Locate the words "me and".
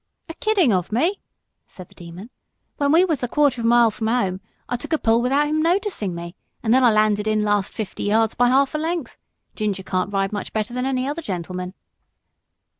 6.15-6.73